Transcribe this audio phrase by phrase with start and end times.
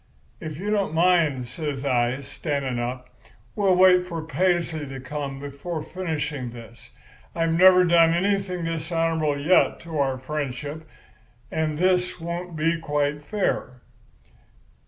[0.39, 3.07] "'If you don't mind,' says I, standing up,
[3.55, 6.89] 'we'll wait for Paisley to come before finishing this.
[7.35, 10.87] I've never done anything dishonourable yet to our friendship,
[11.51, 13.81] and this won't be quite fair.